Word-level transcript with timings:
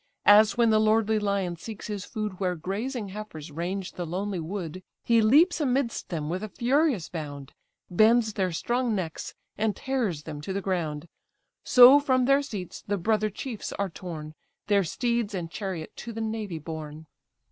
As 0.25 0.57
when 0.57 0.71
the 0.71 0.79
lordly 0.79 1.19
lion 1.19 1.57
seeks 1.57 1.85
his 1.85 2.05
food 2.05 2.39
Where 2.39 2.55
grazing 2.55 3.09
heifers 3.09 3.51
range 3.51 3.91
the 3.91 4.03
lonely 4.03 4.39
wood, 4.39 4.81
He 5.03 5.21
leaps 5.21 5.61
amidst 5.61 6.09
them 6.09 6.27
with 6.27 6.41
a 6.41 6.49
furious 6.49 7.07
bound, 7.07 7.53
Bends 7.91 8.33
their 8.33 8.51
strong 8.51 8.95
necks, 8.95 9.35
and 9.59 9.75
tears 9.75 10.23
them 10.23 10.41
to 10.41 10.53
the 10.53 10.59
ground: 10.61 11.07
So 11.63 11.99
from 11.99 12.25
their 12.25 12.41
seats 12.41 12.81
the 12.81 12.97
brother 12.97 13.29
chiefs 13.29 13.71
are 13.73 13.89
torn, 13.91 14.33
Their 14.65 14.83
steeds 14.83 15.35
and 15.35 15.51
chariot 15.51 15.95
to 15.97 16.11
the 16.11 16.19
navy 16.19 16.57
borne. 16.57 17.05